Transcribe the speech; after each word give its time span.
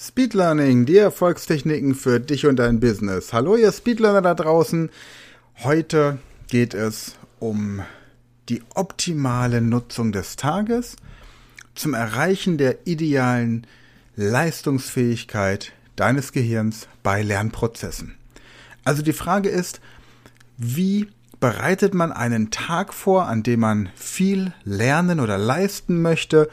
Speed 0.00 0.32
Learning, 0.34 0.86
die 0.86 0.96
Erfolgstechniken 0.96 1.96
für 1.96 2.20
dich 2.20 2.46
und 2.46 2.54
dein 2.54 2.78
Business. 2.78 3.32
Hallo 3.32 3.56
ihr 3.56 3.72
Speedlearner 3.72 4.22
da 4.22 4.34
draußen. 4.34 4.90
Heute 5.64 6.18
geht 6.46 6.72
es 6.72 7.16
um 7.40 7.82
die 8.48 8.62
optimale 8.76 9.60
Nutzung 9.60 10.12
des 10.12 10.36
Tages 10.36 10.94
zum 11.74 11.94
Erreichen 11.94 12.58
der 12.58 12.86
idealen 12.86 13.66
Leistungsfähigkeit 14.14 15.72
deines 15.96 16.30
Gehirns 16.30 16.86
bei 17.02 17.24
Lernprozessen. 17.24 18.14
Also 18.84 19.02
die 19.02 19.12
Frage 19.12 19.48
ist, 19.48 19.80
wie 20.58 21.08
bereitet 21.40 21.94
man 21.94 22.12
einen 22.12 22.52
Tag 22.52 22.94
vor, 22.94 23.26
an 23.26 23.42
dem 23.42 23.58
man 23.58 23.88
viel 23.96 24.52
lernen 24.62 25.18
oder 25.18 25.38
leisten 25.38 26.00
möchte, 26.02 26.48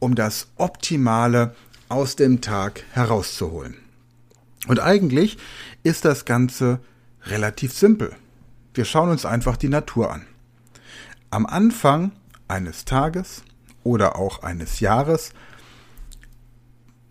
um 0.00 0.16
das 0.16 0.48
optimale 0.56 1.54
aus 1.88 2.16
dem 2.16 2.40
Tag 2.40 2.84
herauszuholen. 2.92 3.76
Und 4.66 4.80
eigentlich 4.80 5.38
ist 5.82 6.04
das 6.04 6.24
Ganze 6.24 6.80
relativ 7.24 7.72
simpel. 7.72 8.14
Wir 8.74 8.84
schauen 8.84 9.10
uns 9.10 9.24
einfach 9.24 9.56
die 9.56 9.68
Natur 9.68 10.12
an. 10.12 10.26
Am 11.30 11.46
Anfang 11.46 12.12
eines 12.46 12.84
Tages 12.84 13.42
oder 13.84 14.16
auch 14.16 14.42
eines 14.42 14.80
Jahres 14.80 15.30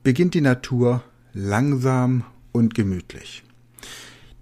beginnt 0.03 0.33
die 0.33 0.41
Natur 0.41 1.03
langsam 1.33 2.23
und 2.51 2.73
gemütlich. 2.73 3.43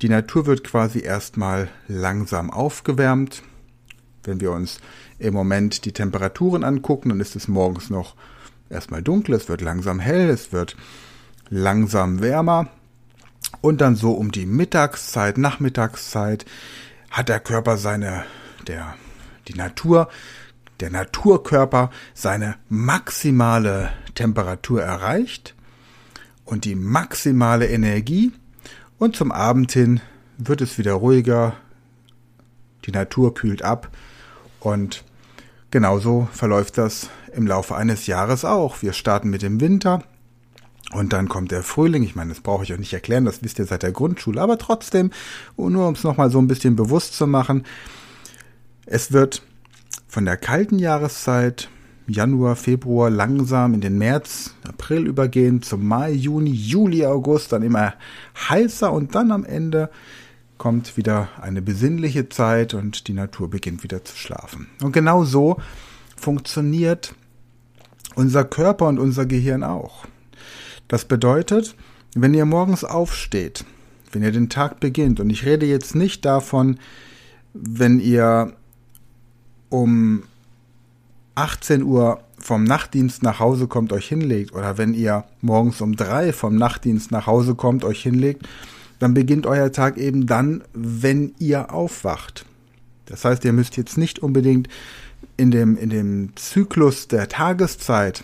Die 0.01 0.09
Natur 0.09 0.45
wird 0.45 0.63
quasi 0.63 0.99
erstmal 0.99 1.69
langsam 1.87 2.51
aufgewärmt. 2.51 3.43
Wenn 4.23 4.41
wir 4.41 4.51
uns 4.51 4.79
im 5.17 5.33
Moment 5.33 5.85
die 5.85 5.93
Temperaturen 5.93 6.63
angucken, 6.63 7.09
dann 7.09 7.19
ist 7.19 7.35
es 7.35 7.47
morgens 7.47 7.89
noch 7.89 8.15
erstmal 8.69 9.01
dunkel, 9.01 9.35
es 9.35 9.49
wird 9.49 9.61
langsam 9.61 9.99
hell, 9.99 10.29
es 10.29 10.51
wird 10.51 10.75
langsam 11.49 12.21
wärmer. 12.21 12.67
Und 13.61 13.81
dann 13.81 13.95
so 13.95 14.11
um 14.11 14.31
die 14.31 14.45
Mittagszeit, 14.45 15.37
Nachmittagszeit 15.37 16.45
hat 17.11 17.29
der 17.29 17.39
Körper 17.39 17.77
seine, 17.77 18.25
der, 18.67 18.95
die 19.47 19.53
Natur, 19.53 20.09
der 20.79 20.89
Naturkörper 20.89 21.89
seine 22.13 22.55
maximale 22.69 23.91
Temperatur 24.13 24.81
erreicht 24.81 25.55
und 26.43 26.65
die 26.65 26.75
maximale 26.75 27.67
Energie. 27.67 28.33
Und 28.97 29.15
zum 29.15 29.31
Abend 29.31 29.71
hin 29.71 30.01
wird 30.37 30.61
es 30.61 30.77
wieder 30.77 30.93
ruhiger, 30.93 31.55
die 32.85 32.91
Natur 32.91 33.33
kühlt 33.33 33.61
ab 33.63 33.89
und 34.59 35.03
genauso 35.75 36.29
verläuft 36.31 36.77
das 36.77 37.09
im 37.33 37.45
Laufe 37.45 37.75
eines 37.75 38.07
Jahres 38.07 38.45
auch. 38.45 38.81
Wir 38.81 38.93
starten 38.93 39.29
mit 39.29 39.41
dem 39.41 39.59
Winter 39.59 40.03
und 40.93 41.11
dann 41.11 41.27
kommt 41.27 41.51
der 41.51 41.63
Frühling. 41.63 42.01
Ich 42.01 42.15
meine, 42.15 42.29
das 42.29 42.39
brauche 42.39 42.63
ich 42.63 42.71
euch 42.71 42.79
nicht 42.79 42.93
erklären, 42.93 43.25
das 43.25 43.43
wisst 43.43 43.59
ihr 43.59 43.65
seit 43.65 43.83
der 43.83 43.91
Grundschule, 43.91 44.39
aber 44.39 44.57
trotzdem, 44.57 45.11
nur 45.57 45.85
um 45.85 45.93
es 45.93 46.05
nochmal 46.05 46.31
so 46.31 46.39
ein 46.39 46.47
bisschen 46.47 46.77
bewusst 46.77 47.17
zu 47.17 47.27
machen, 47.27 47.65
es 48.85 49.11
wird 49.11 49.41
von 50.07 50.23
der 50.23 50.37
kalten 50.37 50.79
Jahreszeit 50.79 51.67
Januar, 52.07 52.55
Februar 52.55 53.09
langsam 53.09 53.73
in 53.73 53.81
den 53.81 53.97
März, 53.97 54.55
April 54.65 55.05
übergehen, 55.05 55.61
zum 55.61 55.85
Mai, 55.85 56.11
Juni, 56.11 56.51
Juli, 56.51 57.05
August, 57.05 57.51
dann 57.51 57.63
immer 57.63 57.95
heißer 58.47 58.93
und 58.93 59.13
dann 59.13 59.33
am 59.33 59.43
Ende 59.43 59.89
kommt 60.57 60.97
wieder 60.97 61.29
eine 61.41 61.61
besinnliche 61.61 62.29
Zeit 62.29 62.73
und 62.73 63.07
die 63.07 63.13
Natur 63.13 63.49
beginnt 63.49 63.83
wieder 63.83 64.03
zu 64.03 64.15
schlafen. 64.15 64.67
Und 64.81 64.91
genau 64.91 65.23
so 65.23 65.57
funktioniert 66.15 67.13
unser 68.15 68.45
Körper 68.45 68.87
und 68.87 68.99
unser 68.99 69.25
Gehirn 69.25 69.63
auch. 69.63 70.05
Das 70.87 71.05
bedeutet, 71.05 71.75
wenn 72.15 72.33
ihr 72.33 72.45
morgens 72.45 72.83
aufsteht, 72.83 73.65
wenn 74.11 74.23
ihr 74.23 74.31
den 74.31 74.49
Tag 74.49 74.79
beginnt, 74.79 75.19
und 75.19 75.29
ich 75.29 75.45
rede 75.45 75.65
jetzt 75.65 75.95
nicht 75.95 76.23
davon, 76.23 76.79
wenn 77.53 77.99
ihr 77.99 78.53
um 79.69 80.23
18 81.35 81.83
Uhr 81.83 82.21
vom 82.37 82.63
Nachtdienst 82.63 83.23
nach 83.23 83.39
Hause 83.39 83.67
kommt, 83.67 83.91
euch 83.91 84.07
hinlegt, 84.07 84.53
oder 84.53 84.77
wenn 84.77 84.93
ihr 84.93 85.25
morgens 85.41 85.81
um 85.81 85.95
drei 85.95 86.31
vom 86.31 86.55
Nachtdienst 86.55 87.11
nach 87.11 87.27
Hause 87.27 87.55
kommt, 87.55 87.83
euch 87.83 88.01
hinlegt, 88.01 88.47
dann 88.99 89.13
beginnt 89.13 89.45
euer 89.45 89.71
Tag 89.71 89.97
eben 89.97 90.25
dann, 90.25 90.63
wenn 90.73 91.33
ihr 91.39 91.73
aufwacht. 91.73 92.45
Das 93.05 93.25
heißt, 93.25 93.45
ihr 93.45 93.53
müsst 93.53 93.77
jetzt 93.77 93.97
nicht 93.97 94.19
unbedingt 94.19 94.67
in 95.37 95.51
dem, 95.51 95.77
in 95.77 95.89
dem 95.89 96.35
Zyklus 96.35 97.07
der 97.07 97.27
Tageszeit 97.27 98.23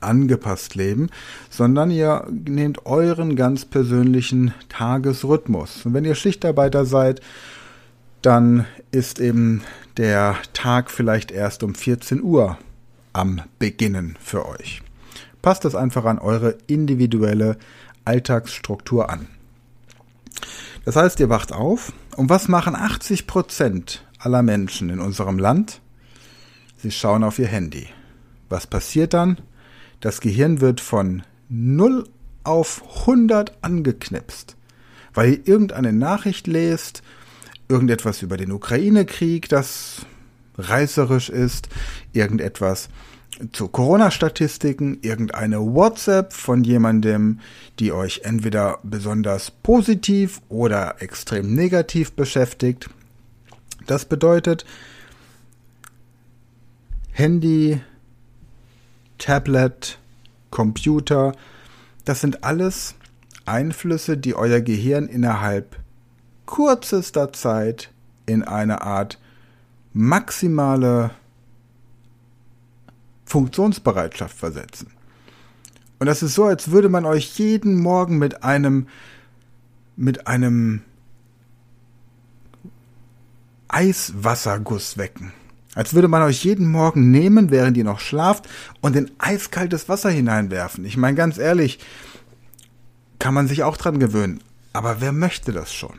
angepasst 0.00 0.74
leben, 0.74 1.08
sondern 1.50 1.90
ihr 1.90 2.26
nehmt 2.30 2.86
euren 2.86 3.36
ganz 3.36 3.64
persönlichen 3.64 4.54
Tagesrhythmus. 4.68 5.84
Und 5.84 5.94
wenn 5.94 6.04
ihr 6.04 6.14
Schichtarbeiter 6.14 6.84
seid, 6.84 7.20
dann 8.22 8.66
ist 8.92 9.18
eben 9.18 9.62
der 9.96 10.36
Tag 10.52 10.90
vielleicht 10.90 11.30
erst 11.30 11.62
um 11.62 11.74
14 11.74 12.22
Uhr 12.22 12.58
am 13.12 13.42
Beginnen 13.58 14.16
für 14.20 14.46
euch. 14.46 14.82
Passt 15.42 15.64
das 15.64 15.74
einfach 15.74 16.04
an 16.04 16.18
eure 16.18 16.56
individuelle 16.66 17.56
Alltagsstruktur 18.04 19.10
an. 19.10 19.26
Das 20.90 20.96
heißt, 20.96 21.20
ihr 21.20 21.28
wacht 21.28 21.52
auf 21.52 21.92
und 22.16 22.30
was 22.30 22.48
machen 22.48 22.74
80 22.74 23.28
Prozent 23.28 24.04
aller 24.18 24.42
Menschen 24.42 24.90
in 24.90 24.98
unserem 24.98 25.38
Land? 25.38 25.80
Sie 26.78 26.90
schauen 26.90 27.22
auf 27.22 27.38
ihr 27.38 27.46
Handy. 27.46 27.86
Was 28.48 28.66
passiert 28.66 29.14
dann? 29.14 29.38
Das 30.00 30.20
Gehirn 30.20 30.60
wird 30.60 30.80
von 30.80 31.22
0 31.48 32.08
auf 32.42 32.82
100 33.02 33.62
angeknipst, 33.62 34.56
weil 35.14 35.34
ihr 35.34 35.46
irgendeine 35.46 35.92
Nachricht 35.92 36.48
lest, 36.48 37.02
irgendetwas 37.68 38.22
über 38.22 38.36
den 38.36 38.50
Ukraine-Krieg, 38.50 39.48
das 39.48 40.04
reißerisch 40.58 41.28
ist, 41.28 41.68
irgendetwas 42.12 42.88
zu 43.52 43.68
Corona-Statistiken, 43.68 44.98
irgendeine 45.02 45.60
WhatsApp 45.60 46.32
von 46.32 46.64
jemandem, 46.64 47.40
die 47.78 47.92
euch 47.92 48.22
entweder 48.24 48.78
besonders 48.82 49.50
positiv 49.50 50.40
oder 50.48 51.00
extrem 51.00 51.54
negativ 51.54 52.12
beschäftigt. 52.12 52.90
Das 53.86 54.04
bedeutet, 54.04 54.64
Handy, 57.12 57.80
Tablet, 59.18 59.98
Computer, 60.50 61.32
das 62.04 62.20
sind 62.20 62.44
alles 62.44 62.94
Einflüsse, 63.46 64.16
die 64.16 64.34
euer 64.34 64.60
Gehirn 64.60 65.06
innerhalb 65.06 65.76
kürzester 66.46 67.32
Zeit 67.32 67.90
in 68.26 68.42
eine 68.42 68.82
Art 68.82 69.18
maximale 69.92 71.10
Funktionsbereitschaft 73.30 74.36
versetzen. 74.36 74.88
Und 76.00 76.06
das 76.06 76.22
ist 76.22 76.34
so, 76.34 76.44
als 76.44 76.70
würde 76.72 76.88
man 76.88 77.04
euch 77.04 77.38
jeden 77.38 77.80
Morgen 77.80 78.18
mit 78.18 78.42
einem 78.42 78.88
mit 79.96 80.26
einem 80.26 80.82
Eiswasserguss 83.68 84.96
wecken. 84.96 85.32
Als 85.74 85.94
würde 85.94 86.08
man 86.08 86.22
euch 86.22 86.42
jeden 86.42 86.66
Morgen 86.66 87.12
nehmen, 87.12 87.50
während 87.50 87.76
ihr 87.76 87.84
noch 87.84 88.00
schlaft, 88.00 88.48
und 88.80 88.96
in 88.96 89.10
eiskaltes 89.18 89.88
Wasser 89.88 90.10
hineinwerfen. 90.10 90.84
Ich 90.84 90.96
meine, 90.96 91.16
ganz 91.16 91.38
ehrlich, 91.38 91.78
kann 93.20 93.34
man 93.34 93.46
sich 93.46 93.62
auch 93.62 93.76
dran 93.76 94.00
gewöhnen. 94.00 94.42
Aber 94.72 95.00
wer 95.00 95.12
möchte 95.12 95.52
das 95.52 95.72
schon? 95.72 95.98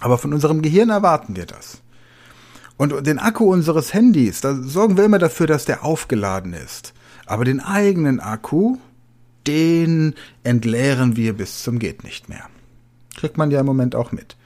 Aber 0.00 0.18
von 0.18 0.34
unserem 0.34 0.60
Gehirn 0.60 0.90
erwarten 0.90 1.36
wir 1.36 1.46
das. 1.46 1.80
Und 2.76 3.06
den 3.06 3.18
Akku 3.18 3.52
unseres 3.52 3.94
Handys, 3.94 4.40
da 4.40 4.54
sorgen 4.54 4.96
wir 4.96 5.04
immer 5.04 5.18
dafür, 5.18 5.46
dass 5.46 5.64
der 5.64 5.84
aufgeladen 5.84 6.52
ist. 6.52 6.92
Aber 7.24 7.44
den 7.44 7.60
eigenen 7.60 8.20
Akku, 8.20 8.76
den 9.46 10.14
entleeren 10.42 11.16
wir 11.16 11.32
bis 11.32 11.62
zum 11.62 11.78
geht 11.78 12.04
nicht 12.04 12.28
mehr. 12.28 12.44
Kriegt 13.16 13.38
man 13.38 13.50
ja 13.50 13.60
im 13.60 13.66
Moment 13.66 13.94
auch 13.94 14.12
mit. 14.12 14.36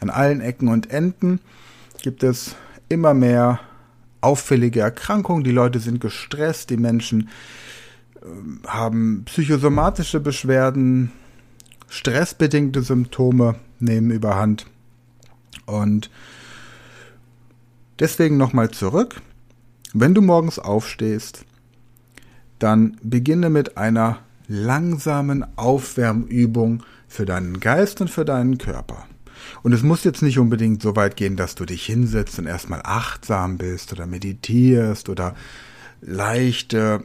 An 0.00 0.10
allen 0.10 0.40
Ecken 0.40 0.68
und 0.68 0.90
Enden 0.90 1.40
gibt 2.02 2.22
es 2.22 2.56
immer 2.88 3.14
mehr 3.14 3.60
auffällige 4.20 4.80
Erkrankungen, 4.80 5.44
die 5.44 5.52
Leute 5.52 5.78
sind 5.78 6.00
gestresst, 6.00 6.70
die 6.70 6.76
Menschen 6.76 7.28
äh, 8.16 8.26
haben 8.66 9.22
psychosomatische 9.26 10.20
Beschwerden, 10.20 11.12
stressbedingte 11.88 12.82
Symptome 12.82 13.54
nehmen 13.78 14.10
überhand. 14.10 14.66
Und 15.66 16.10
deswegen 17.98 18.36
nochmal 18.36 18.70
zurück. 18.70 19.20
Wenn 19.92 20.14
du 20.14 20.22
morgens 20.22 20.58
aufstehst, 20.58 21.44
dann 22.58 22.96
beginne 23.02 23.50
mit 23.50 23.76
einer 23.76 24.18
langsamen 24.48 25.44
Aufwärmübung 25.56 26.82
für 27.08 27.24
deinen 27.24 27.60
Geist 27.60 28.00
und 28.00 28.10
für 28.10 28.24
deinen 28.24 28.58
Körper. 28.58 29.06
Und 29.62 29.72
es 29.72 29.82
muss 29.82 30.04
jetzt 30.04 30.22
nicht 30.22 30.38
unbedingt 30.38 30.82
so 30.82 30.96
weit 30.96 31.16
gehen, 31.16 31.36
dass 31.36 31.54
du 31.54 31.64
dich 31.64 31.84
hinsetzt 31.84 32.38
und 32.38 32.46
erstmal 32.46 32.80
achtsam 32.84 33.58
bist 33.58 33.92
oder 33.92 34.06
meditierst 34.06 35.08
oder 35.08 35.34
leichte 36.00 37.04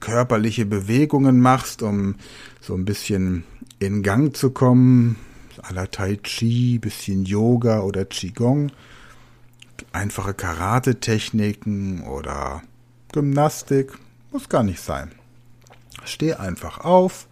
körperliche 0.00 0.66
Bewegungen 0.66 1.40
machst, 1.40 1.82
um 1.82 2.16
so 2.60 2.74
ein 2.74 2.84
bisschen 2.84 3.44
in 3.78 4.02
Gang 4.02 4.36
zu 4.36 4.50
kommen, 4.50 5.16
à 5.62 5.72
la 5.72 5.86
Tai 5.86 6.16
Chi, 6.16 6.78
bisschen 6.78 7.24
Yoga 7.24 7.80
oder 7.80 8.04
Qigong, 8.04 8.72
einfache 9.92 10.34
Karate-Techniken 10.34 12.02
oder 12.02 12.62
Gymnastik, 13.12 13.92
muss 14.32 14.48
gar 14.48 14.62
nicht 14.62 14.80
sein. 14.80 15.10
Steh 16.04 16.34
einfach 16.34 16.78
auf 16.78 17.26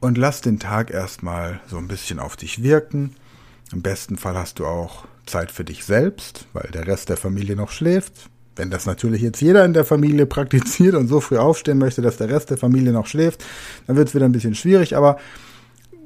und 0.00 0.18
lass 0.18 0.40
den 0.40 0.58
Tag 0.58 0.90
erstmal 0.90 1.60
so 1.66 1.78
ein 1.78 1.88
bisschen 1.88 2.18
auf 2.18 2.36
dich 2.36 2.62
wirken. 2.62 3.16
Im 3.72 3.82
besten 3.82 4.18
Fall 4.18 4.36
hast 4.36 4.58
du 4.58 4.66
auch 4.66 5.06
Zeit 5.26 5.50
für 5.50 5.64
dich 5.64 5.84
selbst, 5.84 6.46
weil 6.52 6.70
der 6.72 6.86
Rest 6.86 7.08
der 7.08 7.16
Familie 7.16 7.56
noch 7.56 7.70
schläft. 7.70 8.28
Wenn 8.56 8.70
das 8.70 8.86
natürlich 8.86 9.22
jetzt 9.22 9.40
jeder 9.40 9.64
in 9.64 9.72
der 9.72 9.84
Familie 9.84 10.26
praktiziert 10.26 10.94
und 10.94 11.08
so 11.08 11.20
früh 11.20 11.38
aufstehen 11.38 11.78
möchte, 11.78 12.02
dass 12.02 12.18
der 12.18 12.28
Rest 12.28 12.50
der 12.50 12.58
Familie 12.58 12.92
noch 12.92 13.06
schläft, 13.06 13.44
dann 13.86 13.96
wird 13.96 14.08
es 14.08 14.14
wieder 14.14 14.26
ein 14.26 14.32
bisschen 14.32 14.54
schwierig, 14.54 14.96
aber 14.96 15.16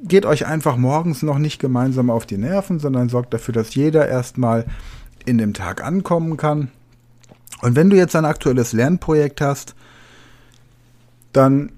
geht 0.04 0.26
euch 0.26 0.46
einfach 0.46 0.76
morgens 0.76 1.22
noch 1.22 1.38
nicht 1.38 1.58
gemeinsam 1.58 2.10
auf 2.10 2.26
die 2.26 2.38
Nerven, 2.38 2.78
sondern 2.78 3.08
sorgt 3.08 3.34
dafür, 3.34 3.54
dass 3.54 3.74
jeder 3.74 4.08
erstmal 4.08 4.66
in 5.28 5.38
dem 5.38 5.54
Tag 5.54 5.82
ankommen 5.82 6.36
kann. 6.36 6.70
Und 7.60 7.76
wenn 7.76 7.90
du 7.90 7.96
jetzt 7.96 8.16
ein 8.16 8.24
aktuelles 8.24 8.72
Lernprojekt 8.72 9.40
hast, 9.40 9.74
dann 11.32 11.72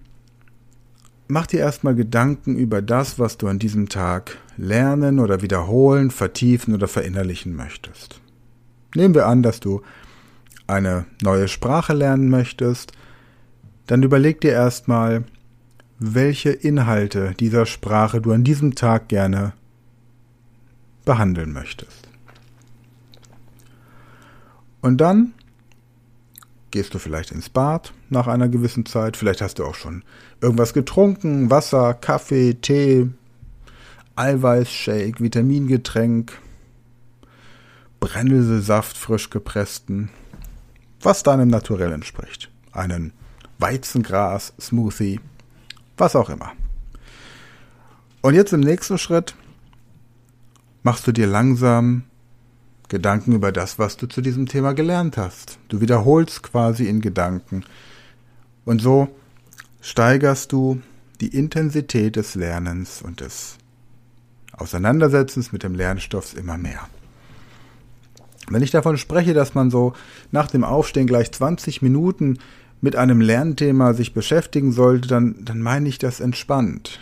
mach 1.29 1.47
dir 1.47 1.61
erstmal 1.61 1.95
Gedanken 1.95 2.57
über 2.57 2.83
das, 2.83 3.19
was 3.19 3.39
du 3.39 3.49
an 3.49 3.59
diesem 3.59 3.89
Tag 3.89 4.39
lernen 4.57 5.19
oder 5.19 5.43
wiederholen, 5.43 6.11
vertiefen 6.11 6.75
oder 6.75 6.89
verinnerlichen 6.89 7.55
möchtest. 7.55 8.21
Nehmen 8.95 9.15
wir 9.15 9.27
an, 9.27 9.43
dass 9.43 9.61
du 9.61 9.83
eine 10.67 11.07
neue 11.23 11.49
Sprache 11.49 11.95
lernen 11.95 12.29
möchtest, 12.29 12.93
dann 13.87 14.03
überleg 14.03 14.41
dir 14.41 14.53
erstmal, 14.53 15.25
welche 15.99 16.51
Inhalte 16.51 17.35
dieser 17.39 17.67
Sprache 17.67 18.21
du 18.21 18.33
an 18.33 18.45
diesem 18.45 18.75
Tag 18.75 19.09
gerne 19.09 19.53
behandeln 21.05 21.53
möchtest. 21.53 22.10
Und 24.81 24.99
dann 24.99 25.35
gehst 26.71 26.95
du 26.95 26.99
vielleicht 26.99 27.33
ins 27.33 27.49
Bad 27.49 27.93
nach 28.09 28.27
einer 28.27 28.49
gewissen 28.49 28.87
Zeit, 28.87 29.17
vielleicht 29.17 29.41
hast 29.43 29.59
du 29.59 29.65
auch 29.65 29.75
schon 29.75 30.05
irgendwas 30.41 30.73
getrunken, 30.73 31.51
Wasser, 31.51 31.95
Kaffee, 31.95 32.55
Tee, 32.55 33.09
Eiweißshake, 34.17 35.21
Vitamingetränk, 35.21 36.33
Brennnesselsaft 37.99 38.97
frisch 38.97 39.31
gepressten, 39.31 40.11
was 41.01 41.23
deinem 41.23 41.49
Naturell 41.49 41.93
entspricht. 41.93 42.51
Einen 42.73 43.13
Weizengras-Smoothie, 43.59 45.21
was 45.97 46.17
auch 46.17 46.31
immer. 46.31 46.53
Und 48.23 48.35
jetzt 48.35 48.53
im 48.53 48.61
nächsten 48.61 48.99
Schritt 48.99 49.35
machst 50.83 51.07
du 51.07 51.13
dir 51.13 51.27
langsam 51.27 52.05
Gedanken 52.91 53.33
über 53.33 53.53
das, 53.53 53.79
was 53.79 53.97
du 53.97 54.07
zu 54.07 54.21
diesem 54.21 54.47
Thema 54.47 54.75
gelernt 54.75 55.17
hast. 55.17 55.59
Du 55.69 55.81
wiederholst 55.81 56.43
quasi 56.43 56.87
in 56.87 57.01
Gedanken. 57.01 57.65
Und 58.67 58.83
so 58.83 59.09
steigerst 59.81 60.53
du 60.53 60.83
die 61.21 61.29
Intensität 61.29 62.17
des 62.17 62.35
Lernens 62.35 63.01
und 63.01 63.21
des 63.21 63.57
Auseinandersetzens 64.53 65.53
mit 65.53 65.63
dem 65.63 65.75
Lernstoff 65.75 66.37
immer 66.37 66.59
mehr. 66.59 66.81
Wenn 68.51 68.63
ich 68.63 68.73
davon 68.73 68.99
spreche, 68.99 69.35
dass 69.35 69.55
man 69.55 69.71
so 69.71 69.95
nach 70.33 70.49
dem 70.51 70.65
Aufstehen 70.65 71.07
gleich 71.07 71.31
20 71.31 71.83
Minuten 71.83 72.39
mit 72.81 72.97
einem 72.97 73.21
Lernthema 73.21 73.95
sich 73.95 74.15
beschäftigen 74.15 74.73
sollte, 74.73 75.09
dann, 75.09 75.37
dann 75.45 75.61
meine 75.61 75.89
ich 75.89 75.99
das 75.99 76.19
entspannt. 76.19 76.99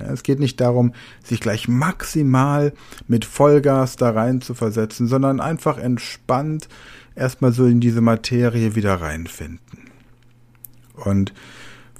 Es 0.00 0.22
geht 0.22 0.40
nicht 0.40 0.60
darum, 0.60 0.92
sich 1.24 1.40
gleich 1.40 1.68
maximal 1.68 2.72
mit 3.06 3.24
Vollgas 3.24 3.96
da 3.96 4.10
rein 4.10 4.40
zu 4.40 4.54
versetzen, 4.54 5.06
sondern 5.06 5.40
einfach 5.40 5.78
entspannt 5.78 6.68
erstmal 7.14 7.52
so 7.52 7.66
in 7.66 7.80
diese 7.80 8.00
Materie 8.00 8.74
wieder 8.74 9.00
reinfinden. 9.00 9.90
Und 10.94 11.32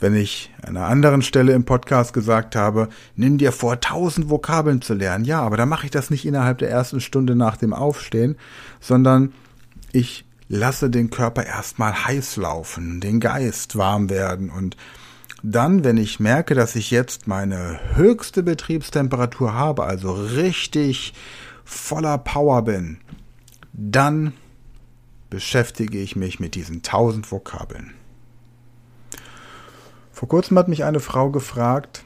wenn 0.01 0.15
ich 0.15 0.53
an 0.63 0.77
einer 0.77 0.87
anderen 0.87 1.23
Stelle 1.23 1.53
im 1.53 1.65
Podcast 1.65 2.13
gesagt 2.13 2.55
habe, 2.55 2.89
nimm 3.17 3.39
dir 3.39 3.53
vor, 3.53 3.81
tausend 3.81 4.31
Vokabeln 4.31 4.81
zu 4.81 4.95
lernen. 4.95 5.25
Ja, 5.25 5.41
aber 5.41 5.57
da 5.57 5.67
mache 5.67 5.87
ich 5.87 5.91
das 5.91 6.11
nicht 6.11 6.25
innerhalb 6.25 6.59
der 6.59 6.71
ersten 6.71 7.01
Stunde 7.01 7.35
nach 7.35 7.57
dem 7.57 7.73
Aufstehen, 7.73 8.37
sondern 8.81 9.33
ich 9.93 10.25
lasse 10.49 10.89
den 10.89 11.11
Körper 11.11 11.45
erstmal 11.45 12.07
heiß 12.07 12.37
laufen, 12.37 13.01
den 13.01 13.21
Geist 13.21 13.77
warm 13.77 14.09
werden 14.09 14.51
und 14.51 14.77
dann, 15.43 15.85
wenn 15.85 15.97
ich 15.97 16.21
merke, 16.21 16.55
dass 16.55 16.75
ich 16.75 16.91
jetzt 16.91 17.27
meine 17.27 17.79
höchste 17.95 18.43
Betriebstemperatur 18.43 19.55
habe, 19.55 19.85
also 19.85 20.13
richtig 20.13 21.15
voller 21.65 22.19
Power 22.19 22.63
bin, 22.63 22.99
dann 23.73 24.33
beschäftige 25.31 25.99
ich 25.99 26.17
mich 26.17 26.41
mit 26.41 26.55
diesen 26.55 26.83
tausend 26.83 27.31
Vokabeln. 27.31 27.93
Vor 30.13 30.29
kurzem 30.29 30.59
hat 30.59 30.69
mich 30.69 30.85
eine 30.85 31.01
Frau 31.01 31.31
gefragt, 31.31 32.03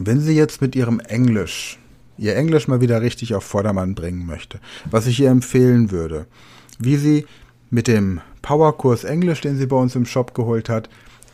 wenn 0.00 0.20
sie 0.20 0.34
jetzt 0.34 0.60
mit 0.60 0.74
ihrem 0.74 0.98
Englisch, 1.00 1.78
ihr 2.18 2.34
Englisch 2.34 2.66
mal 2.66 2.80
wieder 2.80 3.00
richtig 3.02 3.34
auf 3.34 3.44
Vordermann 3.44 3.94
bringen 3.94 4.26
möchte, 4.26 4.58
was 4.90 5.06
ich 5.06 5.20
ihr 5.20 5.30
empfehlen 5.30 5.90
würde, 5.90 6.26
wie 6.78 6.96
sie 6.96 7.26
mit 7.70 7.86
dem 7.86 8.20
Powerkurs 8.42 9.04
Englisch, 9.04 9.40
den 9.40 9.56
sie 9.56 9.66
bei 9.66 9.76
uns 9.76 9.94
im 9.94 10.06
Shop 10.06 10.34
geholt 10.34 10.68
hat, 10.68 10.88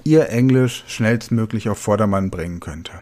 ihr 0.04 0.28
Englisch 0.28 0.84
schnellstmöglich 0.86 1.68
auf 1.68 1.78
Vordermann 1.78 2.30
bringen 2.30 2.60
könnte. 2.60 2.92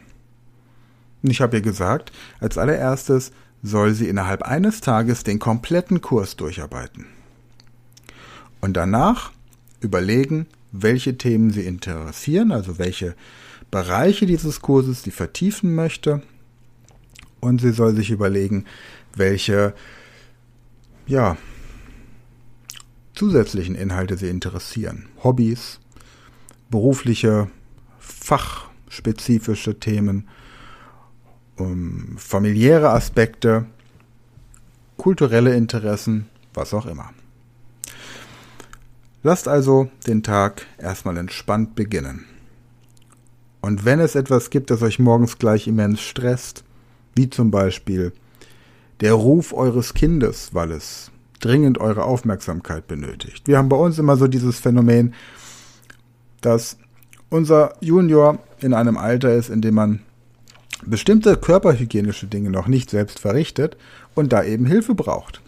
Und 1.23 1.31
ich 1.31 1.41
habe 1.41 1.57
ihr 1.57 1.63
gesagt, 1.63 2.13
als 2.41 2.59
allererstes 2.59 3.33
soll 3.63 3.95
sie 3.95 4.09
innerhalb 4.09 4.43
eines 4.43 4.81
Tages 4.81 5.23
den 5.25 5.39
kompletten 5.39 6.01
Kurs 6.01 6.37
durcharbeiten. 6.37 7.07
Und 8.61 8.77
danach 8.77 9.33
überlegen, 9.81 10.47
welche 10.73 11.19
Themen 11.19 11.51
sie 11.51 11.63
interessieren, 11.63 12.53
also 12.53 12.79
welche 12.79 13.15
Bereiche 13.71 14.27
dieses 14.27 14.61
Kurses 14.61 15.03
sie 15.03 15.11
vertiefen 15.11 15.75
möchte. 15.75 16.23
Und 17.41 17.61
sie 17.61 17.73
soll 17.73 17.95
sich 17.95 18.11
überlegen, 18.11 18.67
welche, 19.15 19.75
ja, 21.07 21.37
zusätzlichen 23.15 23.75
Inhalte 23.75 24.17
sie 24.17 24.29
interessieren. 24.29 25.09
Hobbys, 25.23 25.81
berufliche, 26.71 27.49
fachspezifische 27.99 29.79
Themen, 29.79 30.29
um, 31.57 32.17
familiäre 32.17 32.91
Aspekte, 32.91 33.67
kulturelle 34.97 35.55
Interessen, 35.55 36.29
was 36.55 36.75
auch 36.75 36.87
immer. 36.87 37.11
Lasst 39.23 39.49
also 39.49 39.91
den 40.07 40.23
Tag 40.23 40.67
erstmal 40.79 41.19
entspannt 41.19 41.75
beginnen. 41.75 42.25
Und 43.61 43.85
wenn 43.85 44.01
es 44.01 44.15
etwas 44.15 44.49
gibt, 44.49 44.71
das 44.71 44.81
euch 44.81 44.99
morgens 44.99 45.39
gleich 45.39 45.67
immens 45.69 46.01
stresst, 46.01 46.65
wie 47.15 47.29
zum 47.29 47.51
Beispiel 47.51 48.13
der 49.01 49.13
Ruf 49.13 49.53
eures 49.53 49.93
Kindes, 49.93 50.55
weil 50.55 50.71
es 50.73 51.11
dringend 51.41 51.79
eure 51.79 52.05
Aufmerksamkeit 52.05 52.87
benötigt. 52.87 53.47
Wir 53.47 53.59
haben 53.59 53.69
bei 53.69 53.77
uns 53.77 53.99
immer 53.99 54.17
so 54.17 54.27
dieses 54.27 54.59
Phänomen, 54.59 55.15
dass 56.41 56.77
unser 57.29 57.75
Junior 57.81 58.39
in 58.61 58.75
einem 58.75 58.97
Alter 58.97 59.35
ist, 59.35 59.51
in 59.51 59.61
dem 59.61 59.75
man 59.75 60.01
bestimmte 60.85 61.37
körperhygienische 61.37 62.27
Dinge 62.27 62.51
noch 62.51 62.67
nicht 62.67 62.91
selbst 62.91 63.21
verrichtet 63.21 63.77
und 64.15 64.33
da 64.33 64.43
eben 64.43 64.67
Hilfe 64.67 64.95
braucht. 64.95 65.43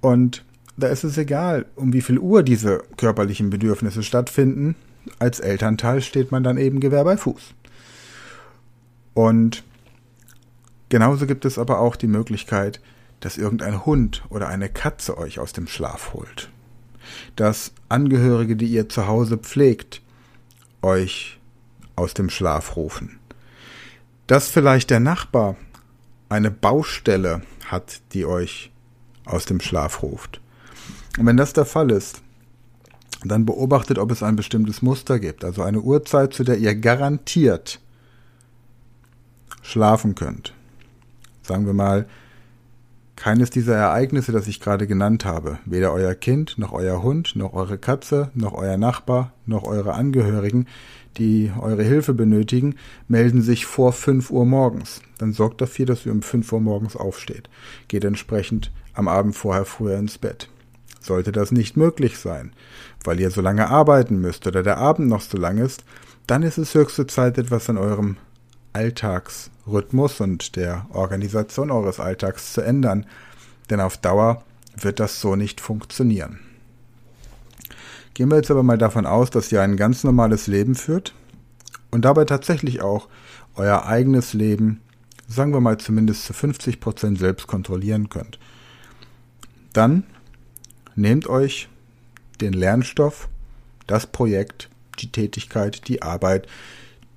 Und 0.00 0.44
da 0.76 0.88
ist 0.88 1.04
es 1.04 1.18
egal, 1.18 1.66
um 1.76 1.92
wie 1.92 2.00
viel 2.00 2.18
Uhr 2.18 2.42
diese 2.42 2.82
körperlichen 2.96 3.50
Bedürfnisse 3.50 4.02
stattfinden. 4.02 4.76
Als 5.18 5.40
Elternteil 5.40 6.00
steht 6.00 6.32
man 6.32 6.42
dann 6.42 6.56
eben 6.56 6.80
Gewehr 6.80 7.04
bei 7.04 7.16
Fuß. 7.16 7.54
Und 9.12 9.62
genauso 10.88 11.26
gibt 11.26 11.44
es 11.44 11.58
aber 11.58 11.80
auch 11.80 11.96
die 11.96 12.06
Möglichkeit, 12.06 12.80
dass 13.20 13.36
irgendein 13.36 13.84
Hund 13.84 14.24
oder 14.30 14.48
eine 14.48 14.70
Katze 14.70 15.18
euch 15.18 15.38
aus 15.38 15.52
dem 15.52 15.66
Schlaf 15.66 16.14
holt. 16.14 16.50
Dass 17.36 17.72
Angehörige, 17.88 18.56
die 18.56 18.66
ihr 18.66 18.88
zu 18.88 19.06
Hause 19.06 19.38
pflegt, 19.38 20.02
euch 20.82 21.38
aus 21.96 22.14
dem 22.14 22.30
Schlaf 22.30 22.76
rufen. 22.76 23.18
Dass 24.26 24.48
vielleicht 24.48 24.90
der 24.90 25.00
Nachbar 25.00 25.56
eine 26.28 26.50
Baustelle 26.50 27.42
hat, 27.66 28.00
die 28.12 28.24
euch 28.24 28.70
aus 29.24 29.44
dem 29.44 29.60
Schlaf 29.60 30.02
ruft. 30.02 30.40
Und 31.18 31.26
wenn 31.26 31.36
das 31.36 31.52
der 31.52 31.64
Fall 31.64 31.90
ist, 31.90 32.22
dann 33.24 33.44
beobachtet, 33.44 33.98
ob 33.98 34.10
es 34.10 34.22
ein 34.22 34.36
bestimmtes 34.36 34.82
Muster 34.82 35.18
gibt, 35.18 35.44
also 35.44 35.62
eine 35.62 35.80
Uhrzeit, 35.80 36.32
zu 36.32 36.44
der 36.44 36.58
ihr 36.58 36.74
garantiert 36.74 37.80
schlafen 39.62 40.14
könnt. 40.14 40.54
Sagen 41.42 41.66
wir 41.66 41.74
mal, 41.74 42.08
Keines 43.20 43.50
dieser 43.50 43.76
Ereignisse, 43.76 44.32
das 44.32 44.46
ich 44.46 44.60
gerade 44.60 44.86
genannt 44.86 45.26
habe, 45.26 45.58
weder 45.66 45.92
euer 45.92 46.14
Kind, 46.14 46.56
noch 46.56 46.72
euer 46.72 47.02
Hund, 47.02 47.36
noch 47.36 47.52
eure 47.52 47.76
Katze, 47.76 48.30
noch 48.32 48.54
euer 48.54 48.78
Nachbar, 48.78 49.34
noch 49.44 49.64
eure 49.64 49.92
Angehörigen, 49.92 50.66
die 51.18 51.52
eure 51.60 51.82
Hilfe 51.82 52.14
benötigen, 52.14 52.76
melden 53.08 53.42
sich 53.42 53.66
vor 53.66 53.92
5 53.92 54.30
Uhr 54.30 54.46
morgens. 54.46 55.02
Dann 55.18 55.34
sorgt 55.34 55.60
dafür, 55.60 55.84
dass 55.84 56.06
ihr 56.06 56.12
um 56.12 56.22
5 56.22 56.50
Uhr 56.50 56.60
morgens 56.62 56.96
aufsteht. 56.96 57.50
Geht 57.88 58.06
entsprechend 58.06 58.72
am 58.94 59.06
Abend 59.06 59.36
vorher 59.36 59.66
früher 59.66 59.98
ins 59.98 60.16
Bett. 60.16 60.48
Sollte 61.02 61.30
das 61.30 61.52
nicht 61.52 61.76
möglich 61.76 62.16
sein, 62.16 62.54
weil 63.04 63.20
ihr 63.20 63.30
so 63.30 63.42
lange 63.42 63.68
arbeiten 63.68 64.18
müsst 64.22 64.46
oder 64.46 64.62
der 64.62 64.78
Abend 64.78 65.10
noch 65.10 65.20
so 65.20 65.36
lang 65.36 65.58
ist, 65.58 65.84
dann 66.26 66.42
ist 66.42 66.56
es 66.56 66.72
höchste 66.72 67.06
Zeit, 67.06 67.36
etwas 67.36 67.68
an 67.68 67.76
eurem 67.76 68.16
Alltagsrhythmus 69.70 70.20
und 70.20 70.56
der 70.56 70.86
Organisation 70.90 71.70
eures 71.70 72.00
Alltags 72.00 72.52
zu 72.52 72.60
ändern, 72.60 73.06
denn 73.70 73.80
auf 73.80 73.96
Dauer 73.96 74.42
wird 74.76 75.00
das 75.00 75.20
so 75.20 75.36
nicht 75.36 75.60
funktionieren. 75.60 76.40
Gehen 78.14 78.30
wir 78.30 78.36
jetzt 78.36 78.50
aber 78.50 78.62
mal 78.62 78.78
davon 78.78 79.06
aus, 79.06 79.30
dass 79.30 79.52
ihr 79.52 79.62
ein 79.62 79.76
ganz 79.76 80.04
normales 80.04 80.46
Leben 80.46 80.74
führt 80.74 81.14
und 81.90 82.04
dabei 82.04 82.24
tatsächlich 82.24 82.82
auch 82.82 83.08
euer 83.54 83.86
eigenes 83.86 84.32
Leben, 84.32 84.80
sagen 85.28 85.52
wir 85.52 85.60
mal 85.60 85.78
zumindest 85.78 86.24
zu 86.24 86.32
50 86.32 86.80
Prozent 86.80 87.18
selbst 87.18 87.46
kontrollieren 87.46 88.08
könnt. 88.08 88.38
Dann 89.72 90.04
nehmt 90.96 91.28
euch 91.28 91.68
den 92.40 92.52
Lernstoff, 92.52 93.28
das 93.86 94.06
Projekt, 94.06 94.68
die 94.98 95.12
Tätigkeit, 95.12 95.86
die 95.88 96.02
Arbeit, 96.02 96.48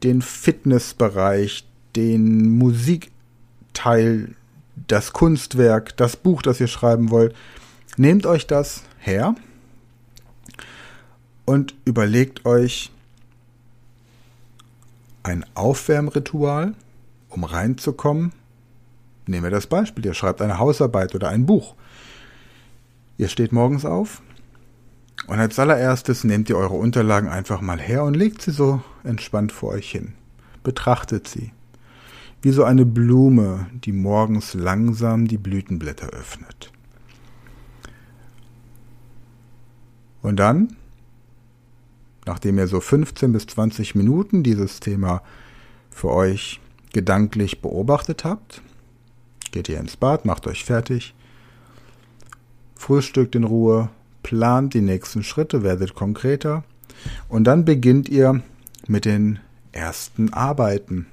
den 0.04 0.22
Fitnessbereich, 0.22 1.66
den 1.96 2.58
Musikteil, 2.58 4.36
das 4.88 5.14
Kunstwerk, 5.14 5.96
das 5.98 6.16
Buch, 6.16 6.42
das 6.42 6.60
ihr 6.60 6.68
schreiben 6.68 7.12
wollt. 7.12 7.36
Nehmt 7.98 8.26
euch 8.26 8.48
das 8.48 8.84
her 9.00 9.36
und 11.46 11.76
überlegt 11.86 12.46
euch 12.46 12.92
ein 15.24 15.46
Aufwärmritual, 15.54 16.74
um 17.30 17.44
reinzukommen. 17.44 18.34
Nehmen 19.26 19.44
wir 19.44 19.52
das 19.52 19.68
Beispiel, 19.68 20.06
ihr 20.06 20.14
schreibt 20.14 20.42
eine 20.42 20.60
Hausarbeit 20.60 21.16
oder 21.16 21.30
ein 21.30 21.46
Buch. 21.46 21.76
Ihr 23.18 23.30
steht 23.30 23.52
morgens 23.52 23.86
auf 23.86 24.22
und 25.28 25.40
als 25.40 25.58
allererstes 25.60 26.24
nehmt 26.24 26.50
ihr 26.50 26.58
eure 26.58 26.76
Unterlagen 26.76 27.30
einfach 27.30 27.62
mal 27.62 27.80
her 27.80 28.04
und 28.04 28.16
legt 28.16 28.42
sie 28.42 28.52
so 28.52 28.84
entspannt 29.04 29.52
vor 29.52 29.70
euch 29.70 29.90
hin. 29.90 30.14
Betrachtet 30.64 31.28
sie. 31.28 31.52
Wie 32.44 32.52
so 32.52 32.66
eine 32.66 32.86
Blume, 32.86 33.68
die 33.86 33.94
morgens 33.94 34.54
langsam 34.54 35.30
die 35.30 35.38
Blütenblätter 35.38 36.10
öffnet. 36.10 36.74
Und 40.22 40.36
dann, 40.36 40.76
nachdem 42.26 42.58
ihr 42.58 42.68
so 42.68 42.82
15 42.82 43.32
bis 43.32 43.48
20 43.48 43.96
Minuten 43.96 44.44
dieses 44.44 44.82
Thema 44.82 45.22
für 45.90 46.10
euch 46.10 46.60
gedanklich 46.92 47.62
beobachtet 47.62 48.26
habt, 48.26 48.62
geht 49.52 49.70
ihr 49.70 49.80
ins 49.80 49.96
Bad, 49.96 50.26
macht 50.26 50.46
euch 50.46 50.66
fertig, 50.66 51.16
frühstückt 52.76 53.36
in 53.36 53.46
Ruhe, 53.46 53.88
plant 54.22 54.74
die 54.74 54.82
nächsten 54.82 55.24
Schritte, 55.24 55.64
werdet 55.64 55.96
konkreter 55.96 56.66
und 57.30 57.46
dann 57.46 57.64
beginnt 57.64 58.10
ihr 58.10 58.44
mit 58.86 59.06
den 59.06 59.40
ersten 59.72 60.34
Arbeiten. 60.34 61.08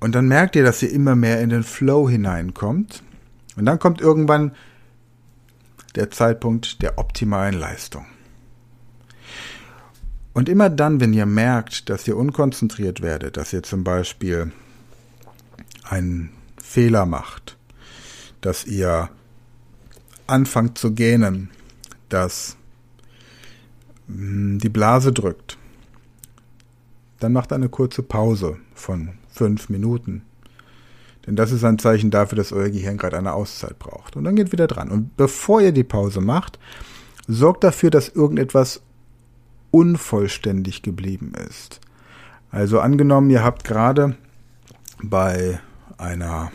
Und 0.00 0.14
dann 0.14 0.26
merkt 0.28 0.56
ihr, 0.56 0.64
dass 0.64 0.82
ihr 0.82 0.90
immer 0.90 1.14
mehr 1.14 1.40
in 1.40 1.50
den 1.50 1.62
Flow 1.62 2.08
hineinkommt. 2.08 3.02
Und 3.56 3.66
dann 3.66 3.78
kommt 3.78 4.00
irgendwann 4.00 4.52
der 5.94 6.10
Zeitpunkt 6.10 6.82
der 6.82 6.98
optimalen 6.98 7.58
Leistung. 7.58 8.06
Und 10.32 10.48
immer 10.48 10.70
dann, 10.70 11.00
wenn 11.00 11.12
ihr 11.12 11.26
merkt, 11.26 11.90
dass 11.90 12.06
ihr 12.08 12.16
unkonzentriert 12.16 13.02
werdet, 13.02 13.36
dass 13.36 13.52
ihr 13.52 13.62
zum 13.62 13.84
Beispiel 13.84 14.52
einen 15.84 16.30
Fehler 16.62 17.04
macht, 17.04 17.58
dass 18.40 18.64
ihr 18.64 19.10
anfangt 20.26 20.78
zu 20.78 20.94
gähnen, 20.94 21.50
dass 22.08 22.56
hm, 24.06 24.60
die 24.60 24.68
Blase 24.68 25.12
drückt, 25.12 25.58
dann 27.18 27.32
macht 27.32 27.52
eine 27.52 27.68
kurze 27.68 28.02
Pause 28.02 28.58
von 28.72 29.19
fünf 29.32 29.68
Minuten. 29.68 30.22
Denn 31.26 31.36
das 31.36 31.52
ist 31.52 31.64
ein 31.64 31.78
Zeichen 31.78 32.10
dafür, 32.10 32.36
dass 32.36 32.52
euer 32.52 32.70
Gehirn 32.70 32.96
gerade 32.96 33.18
eine 33.18 33.32
Auszeit 33.32 33.78
braucht. 33.78 34.16
Und 34.16 34.24
dann 34.24 34.36
geht 34.36 34.52
wieder 34.52 34.66
dran. 34.66 34.90
Und 34.90 35.16
bevor 35.16 35.60
ihr 35.60 35.72
die 35.72 35.84
Pause 35.84 36.20
macht, 36.20 36.58
sorgt 37.26 37.62
dafür, 37.64 37.90
dass 37.90 38.08
irgendetwas 38.08 38.82
unvollständig 39.70 40.82
geblieben 40.82 41.32
ist. 41.48 41.80
Also 42.50 42.80
angenommen, 42.80 43.30
ihr 43.30 43.44
habt 43.44 43.64
gerade 43.64 44.16
bei 45.02 45.60
einer 45.98 46.50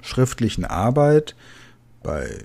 schriftlichen 0.00 0.64
Arbeit 0.64 1.36
bei, 2.02 2.38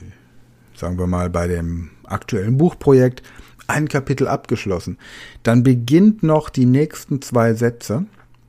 sagen 0.76 1.00
wir 1.00 1.08
mal, 1.08 1.30
bei 1.30 1.48
dem 1.48 1.90
aktuellen 2.04 2.58
Buchprojekt 2.58 3.24
ein 3.68 3.88
Kapitel 3.88 4.28
abgeschlossen. 4.28 4.98
Dann 5.44 5.64
beginnt 5.64 6.22
noch 6.22 6.50
die 6.50 6.66
nächsten 6.66 7.22
zwei 7.22 7.54
Sätze, 7.54 8.06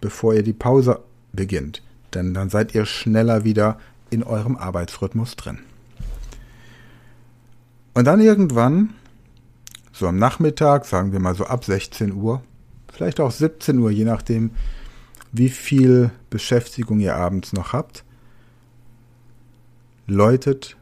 bevor 0.07 0.35
ihr 0.35 0.45
die 0.45 0.53
Pause 0.53 1.01
beginnt. 1.33 1.83
Denn 2.15 2.33
dann 2.33 2.49
seid 2.49 2.77
ihr 2.77 2.87
schneller 2.87 3.43
wieder 3.43 3.77
in 4.09 4.23
eurem 4.23 4.57
Arbeitsrhythmus 4.57 5.35
drin. 5.35 5.59
Und 7.93 8.05
dann 8.05 8.21
irgendwann, 8.21 8.91
so 9.91 10.07
am 10.07 10.17
Nachmittag, 10.17 10.85
sagen 10.85 11.11
wir 11.11 11.19
mal 11.19 11.35
so 11.35 11.45
ab 11.47 11.65
16 11.65 12.13
Uhr, 12.13 12.41
vielleicht 12.93 13.19
auch 13.19 13.33
17 13.33 13.81
Uhr, 13.81 13.91
je 13.91 14.05
nachdem, 14.05 14.53
wie 15.33 15.49
viel 15.49 16.13
Beschäftigung 16.31 17.01
ihr 17.01 17.17
abends 17.17 17.53
noch 17.53 17.73
habt, 17.73 18.05
läutet 20.07 20.77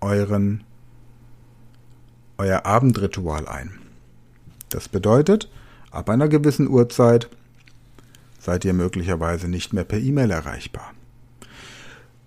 euren, 0.00 0.62
euer 2.36 2.64
Abendritual 2.64 3.48
ein. 3.48 3.80
Das 4.68 4.88
bedeutet, 4.88 5.50
ab 5.90 6.08
einer 6.08 6.28
gewissen 6.28 6.68
Uhrzeit 6.68 7.28
seid 8.38 8.64
ihr 8.64 8.72
möglicherweise 8.72 9.48
nicht 9.48 9.72
mehr 9.72 9.84
per 9.84 9.98
E-Mail 9.98 10.30
erreichbar. 10.30 10.92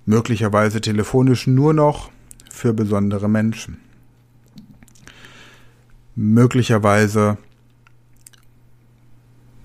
Möglicherweise 0.06 0.82
telefonisch 0.82 1.48
nur 1.48 1.74
noch 1.74 2.12
für 2.50 2.74
besondere 2.74 3.30
Menschen. 3.30 3.78
Möglicherweise 6.16 7.38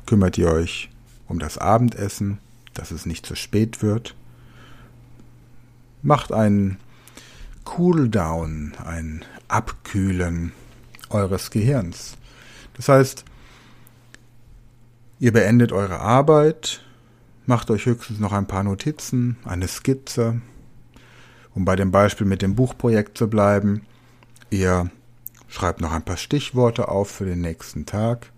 kümmert 0.06 0.38
ihr 0.38 0.50
euch 0.50 0.90
um 1.28 1.38
das 1.38 1.58
Abendessen, 1.58 2.38
dass 2.74 2.90
es 2.90 3.06
nicht 3.06 3.26
zu 3.26 3.34
spät 3.34 3.82
wird. 3.82 4.14
Macht 6.02 6.32
einen 6.32 6.78
Cooldown, 7.64 8.74
ein 8.84 9.24
Abkühlen 9.48 10.52
eures 11.10 11.50
Gehirns. 11.50 12.16
Das 12.74 12.88
heißt, 12.88 13.24
ihr 15.18 15.32
beendet 15.32 15.72
eure 15.72 16.00
Arbeit, 16.00 16.82
macht 17.46 17.70
euch 17.70 17.86
höchstens 17.86 18.18
noch 18.18 18.32
ein 18.32 18.46
paar 18.46 18.62
Notizen, 18.62 19.36
eine 19.44 19.68
Skizze, 19.68 20.40
um 21.54 21.64
bei 21.64 21.76
dem 21.76 21.90
Beispiel 21.90 22.26
mit 22.26 22.42
dem 22.42 22.54
Buchprojekt 22.54 23.16
zu 23.16 23.28
bleiben. 23.28 23.82
Ihr 24.50 24.90
schreibt 25.48 25.80
noch 25.80 25.92
ein 25.92 26.04
paar 26.04 26.16
Stichworte 26.16 26.88
auf 26.88 27.10
für 27.10 27.24
den 27.24 27.40
nächsten 27.40 27.86
Tag. 27.86 28.30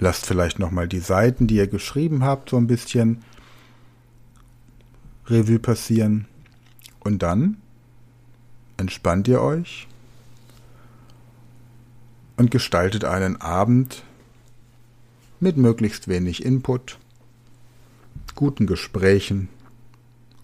Lasst 0.00 0.26
vielleicht 0.26 0.58
nochmal 0.58 0.86
die 0.86 1.00
Seiten, 1.00 1.46
die 1.46 1.56
ihr 1.56 1.66
geschrieben 1.66 2.24
habt, 2.24 2.50
so 2.50 2.56
ein 2.56 2.66
bisschen 2.66 3.24
Revue 5.26 5.58
passieren. 5.58 6.26
Und 7.00 7.22
dann 7.22 7.56
entspannt 8.76 9.26
ihr 9.28 9.40
euch 9.40 9.88
und 12.36 12.50
gestaltet 12.50 13.04
einen 13.04 13.40
Abend 13.40 14.04
mit 15.40 15.56
möglichst 15.56 16.08
wenig 16.08 16.44
Input, 16.44 16.98
guten 18.34 18.66
Gesprächen, 18.66 19.48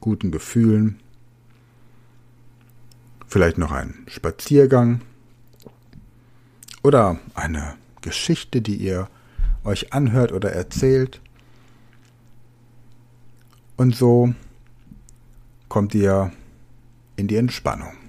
guten 0.01 0.31
Gefühlen, 0.31 1.01
vielleicht 3.27 3.59
noch 3.59 3.73
einen 3.73 4.05
Spaziergang 4.07 5.01
oder 6.83 7.19
eine 7.35 7.75
Geschichte, 8.03 8.63
die 8.63 8.77
ihr 8.77 9.09
euch 9.65 9.93
anhört 9.93 10.33
oder 10.33 10.53
erzählt. 10.53 11.21
Und 13.77 13.97
so 13.97 14.35
kommt 15.69 15.95
ihr 15.95 16.33
in 17.17 17.27
die 17.27 17.37
Entspannung. 17.37 18.03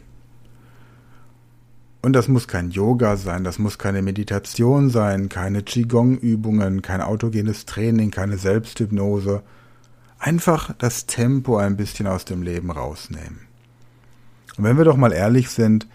Und 2.05 2.13
das 2.13 2.27
muss 2.27 2.47
kein 2.47 2.69
Yoga 2.69 3.17
sein, 3.17 3.43
das 3.43 3.57
muss 3.57 3.79
keine 3.79 4.03
Meditation 4.03 4.91
sein, 4.91 5.27
keine 5.27 5.63
Qigong-Übungen, 5.63 6.83
kein 6.83 7.01
autogenes 7.01 7.65
Training, 7.65 8.12
keine 8.12 8.38
Selbsthypnose. 8.38 9.41
Einfach 10.19 10.71
das 10.77 11.07
Tempo 11.07 11.57
ein 11.57 11.77
bisschen 11.77 12.05
aus 12.05 12.24
dem 12.24 12.43
Leben 12.43 12.69
rausnehmen. 12.69 13.39
Und 14.55 14.65
wenn 14.65 14.77
wir 14.77 14.83
doch 14.83 14.97
mal 14.97 15.13
ehrlich 15.13 15.50
sind, 15.50 15.88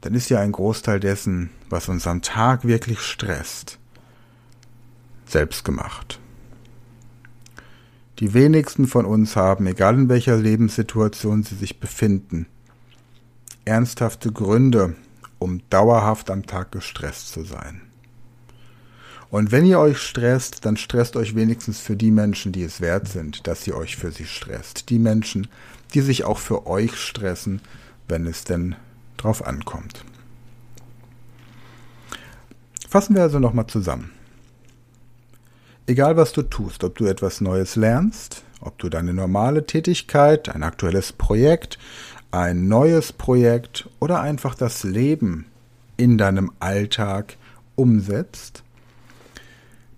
dann 0.00 0.14
ist 0.14 0.30
ja 0.30 0.40
ein 0.40 0.52
Großteil 0.52 1.00
dessen, 1.00 1.50
was 1.68 1.86
uns 1.90 2.06
am 2.06 2.22
Tag 2.22 2.66
wirklich 2.66 3.00
stresst, 3.00 3.78
selbst 5.26 5.66
gemacht. 5.66 6.18
Die 8.20 8.32
wenigsten 8.32 8.86
von 8.86 9.04
uns 9.04 9.36
haben, 9.36 9.66
egal 9.66 9.96
in 9.96 10.08
welcher 10.08 10.38
Lebenssituation 10.38 11.42
sie 11.42 11.56
sich 11.56 11.78
befinden, 11.78 12.46
ernsthafte 13.66 14.32
Gründe, 14.32 14.96
um 15.42 15.60
dauerhaft 15.70 16.30
am 16.30 16.46
Tag 16.46 16.72
gestresst 16.72 17.32
zu 17.32 17.44
sein. 17.44 17.82
Und 19.30 19.50
wenn 19.50 19.64
ihr 19.64 19.78
euch 19.78 19.98
stresst, 19.98 20.66
dann 20.66 20.76
stresst 20.76 21.16
euch 21.16 21.34
wenigstens 21.34 21.80
für 21.80 21.96
die 21.96 22.10
Menschen, 22.10 22.52
die 22.52 22.62
es 22.62 22.82
wert 22.82 23.08
sind, 23.08 23.46
dass 23.46 23.66
ihr 23.66 23.76
euch 23.76 23.96
für 23.96 24.12
sie 24.12 24.26
stresst. 24.26 24.90
Die 24.90 24.98
Menschen, 24.98 25.48
die 25.94 26.02
sich 26.02 26.24
auch 26.24 26.38
für 26.38 26.66
euch 26.66 26.96
stressen, 26.96 27.62
wenn 28.08 28.26
es 28.26 28.44
denn 28.44 28.76
drauf 29.16 29.46
ankommt. 29.46 30.04
Fassen 32.88 33.16
wir 33.16 33.22
also 33.22 33.38
nochmal 33.38 33.66
zusammen. 33.68 34.10
Egal 35.86 36.16
was 36.18 36.32
du 36.32 36.42
tust, 36.42 36.84
ob 36.84 36.96
du 36.96 37.06
etwas 37.06 37.40
Neues 37.40 37.74
lernst, 37.74 38.44
ob 38.60 38.78
du 38.78 38.90
deine 38.90 39.14
normale 39.14 39.64
Tätigkeit, 39.64 40.50
ein 40.50 40.62
aktuelles 40.62 41.12
Projekt, 41.14 41.78
ein 42.32 42.66
neues 42.66 43.12
Projekt 43.12 43.88
oder 44.00 44.20
einfach 44.20 44.54
das 44.54 44.84
Leben 44.84 45.46
in 45.96 46.16
deinem 46.18 46.50
Alltag 46.60 47.36
umsetzt, 47.76 48.64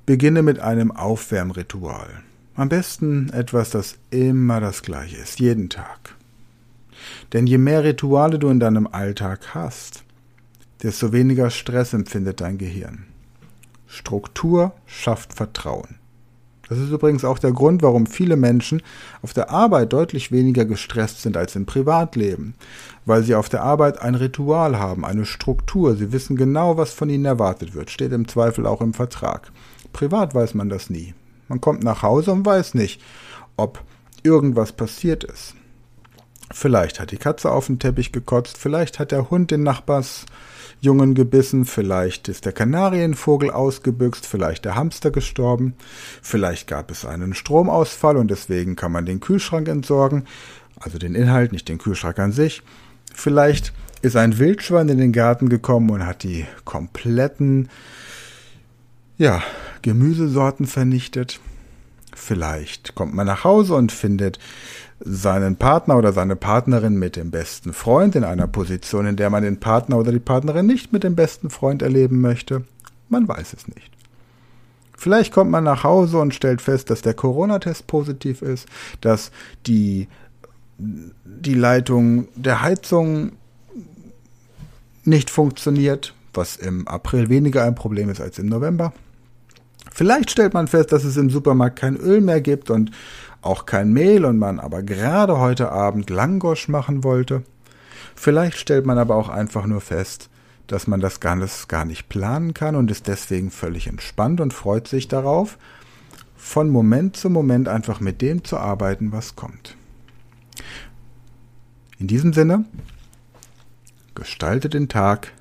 beginne 0.05 0.43
mit 0.43 0.59
einem 0.59 0.91
Aufwärmritual. 0.91 2.09
Am 2.57 2.69
besten 2.69 3.31
etwas, 3.31 3.71
das 3.71 3.97
immer 4.11 4.61
das 4.61 4.83
gleiche 4.83 5.17
ist, 5.17 5.41
jeden 5.41 5.71
Tag. 5.71 6.17
Denn 7.33 7.47
je 7.47 7.59
mehr 7.59 7.85
Rituale 7.85 8.39
du 8.39 8.49
in 8.49 8.61
deinem 8.61 8.89
Alltag 8.89 9.55
hast, 9.55 10.05
desto 10.83 11.13
weniger 11.13 11.51
Stress 11.51 11.93
empfindet 11.93 12.41
dein 12.41 12.59
Gehirn. 12.59 13.07
Struktur 13.87 14.73
schafft 14.87 15.35
Vertrauen. 15.35 15.97
Das 16.69 16.79
ist 16.79 16.91
übrigens 16.91 17.25
auch 17.25 17.39
der 17.39 17.53
Grund, 17.53 17.83
warum 17.83 18.07
viele 18.07 18.37
Menschen 18.37 18.83
auf 19.23 19.33
der 19.33 19.51
Arbeit 19.51 19.93
deutlich 19.93 20.33
weniger 20.33 20.65
gestresst 20.65 21.23
sind 21.23 21.37
als 21.37 21.57
im 21.57 21.67
Privatleben, 21.67 22.55
weil 23.05 23.23
sie 23.23 23.35
auf 23.35 23.49
der 23.49 23.63
Arbeit 23.63 24.01
ein 24.01 24.15
Ritual 24.15 24.79
haben, 24.79 25.05
eine 25.05 25.27
Struktur, 25.27 25.95
sie 25.95 26.13
wissen 26.13 26.37
genau, 26.37 26.77
was 26.77 26.93
von 26.93 27.11
ihnen 27.11 27.27
erwartet 27.27 27.75
wird, 27.75 27.91
steht 27.91 28.13
im 28.13 28.29
Zweifel 28.29 28.67
auch 28.67 28.81
im 28.81 28.95
Vertrag. 28.95 29.53
Privat 29.93 30.35
weiß 30.35 30.55
man 30.55 30.69
das 30.69 30.91
nie. 30.91 31.15
Man 31.49 31.61
kommt 31.61 31.85
nach 31.85 32.03
Hause 32.03 32.33
und 32.33 32.47
weiß 32.47 32.75
nicht, 32.75 33.01
ob 33.57 33.83
irgendwas 34.23 34.73
passiert 34.73 35.25
ist. 35.25 35.55
Vielleicht 36.53 37.01
hat 37.01 37.11
die 37.11 37.17
Katze 37.17 37.51
auf 37.51 37.67
den 37.67 37.79
Teppich 37.79 38.13
gekotzt, 38.13 38.59
vielleicht 38.59 38.99
hat 38.99 39.13
der 39.13 39.31
Hund 39.31 39.51
den 39.51 39.63
Nachbarsjungen 39.63 41.15
gebissen, 41.15 41.65
vielleicht 41.65 42.29
ist 42.29 42.45
der 42.45 42.53
Kanarienvogel 42.53 43.51
ausgebüxt, 43.51 44.27
vielleicht 44.27 44.65
der 44.65 44.75
Hamster 44.75 45.11
gestorben, 45.11 45.75
vielleicht 46.23 46.69
gab 46.69 46.91
es 46.91 47.05
einen 47.07 47.35
Stromausfall 47.35 48.17
und 48.17 48.31
deswegen 48.31 48.77
kann 48.77 48.93
man 48.93 49.07
den 49.07 49.21
Kühlschrank 49.21 49.69
entsorgen, 49.69 50.27
also 50.79 50.99
den 50.99 51.15
Inhalt, 51.15 51.53
nicht 51.53 51.69
den 51.69 51.79
Kühlschrank 51.79 52.19
an 52.19 52.33
sich. 52.33 52.63
Vielleicht 53.15 53.73
ist 54.03 54.17
ein 54.17 54.39
Wildschwein 54.39 54.91
in 54.91 54.99
den 54.99 55.13
Garten 55.13 55.49
gekommen 55.49 55.91
und 55.91 56.07
hat 56.07 56.25
die 56.25 56.45
kompletten 56.65 57.71
ja, 59.17 59.43
Gemüsesorten 59.83 60.67
vernichtet. 60.67 61.41
Vielleicht 62.15 62.95
kommt 62.95 63.15
man 63.15 63.27
nach 63.27 63.45
Hause 63.45 63.75
und 63.75 63.93
findet 63.93 64.39
seinen 65.05 65.57
Partner 65.57 65.99
oder 65.99 66.13
seine 66.13 66.35
Partnerin 66.35 66.95
mit 66.97 67.17
dem 67.17 67.31
besten 67.31 67.73
Freund 67.73 68.17
in 68.17 68.25
einer 68.25 68.47
Position, 68.47 69.07
in 69.07 69.17
der 69.17 69.31
man 69.31 69.43
den 69.43 69.61
Partner 69.61 69.99
oder 69.99 70.13
die 70.13 70.19
Partnerin 70.19 70.67
nicht 70.67 70.93
mit 70.93 71.05
dem 71.05 71.15
besten 71.15 71.51
Freund 71.51 71.83
erleben 71.83 72.21
möchte. 72.21 72.65
Man 73.09 73.29
weiß 73.29 73.53
es 73.53 73.69
nicht. 73.69 73.91
Vielleicht 74.97 75.33
kommt 75.33 75.51
man 75.51 75.65
nach 75.65 75.85
Hause 75.85 76.19
und 76.19 76.35
stellt 76.35 76.63
fest, 76.63 76.89
dass 76.89 77.03
der 77.03 77.15
Corona-Test 77.15 77.87
positiv 77.87 78.41
ist, 78.41 78.67
dass 79.03 79.31
die, 79.67 80.09
die 80.79 81.55
Leitung 81.55 82.29
der 82.35 82.63
Heizung 82.63 83.33
nicht 85.05 85.29
funktioniert, 85.29 86.15
was 86.33 86.57
im 86.57 86.89
April 86.89 87.29
weniger 87.29 87.65
ein 87.65 87.75
Problem 87.75 88.09
ist 88.09 88.23
als 88.23 88.39
im 88.39 88.47
November. 88.47 88.95
Vielleicht 89.93 90.31
stellt 90.31 90.55
man 90.55 90.67
fest, 90.67 90.93
dass 90.93 91.05
es 91.05 91.17
im 91.17 91.29
Supermarkt 91.29 91.79
kein 91.79 91.97
Öl 91.97 92.21
mehr 92.21 92.41
gibt 92.41 92.71
und 92.71 92.91
auch 93.45 93.67
kein 93.67 93.93
Mehl 93.93 94.25
und 94.25 94.39
man 94.39 94.59
aber 94.59 94.83
gerade 94.83 95.39
heute 95.39 95.71
Abend 95.71 96.11
Langosch 96.11 96.69
machen 96.69 97.05
wollte. 97.05 97.43
Vielleicht 98.15 98.59
stellt 98.59 98.87
man 98.87 98.99
aber 98.99 99.17
auch 99.17 99.29
einfach 99.29 99.67
nur 99.67 99.81
fest, 99.81 100.31
dass 100.67 100.87
man 100.87 101.01
das 101.01 101.21
Ganze 101.21 101.67
gar 101.67 101.85
nicht 101.85 102.09
planen 102.09 102.55
kann 102.55 102.77
und 102.77 102.91
ist 102.91 103.07
deswegen 103.07 103.51
völlig 103.51 103.87
entspannt 103.87 104.41
und 104.41 104.55
freut 104.55 104.89
sich 104.89 105.09
darauf, 105.09 105.59
von 106.37 106.71
Moment 106.71 107.17
zu 107.17 107.31
Moment 107.31 107.69
einfach 107.69 108.01
mit 108.01 108.23
dem 108.23 108.45
zu 108.45 108.57
arbeiten, 108.57 109.13
was 109.13 109.37
kommt. 109.37 109.77
In 111.99 112.07
diesem 112.07 112.33
Sinne, 112.33 112.65
gestalte 114.15 114.69
den 114.69 114.89
Tag 114.89 115.33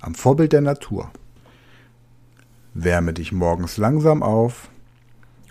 am 0.00 0.14
Vorbild 0.14 0.52
der 0.52 0.60
Natur. 0.60 1.10
Wärme 2.74 3.12
dich 3.12 3.32
morgens 3.32 3.76
langsam 3.76 4.22
auf, 4.22 4.68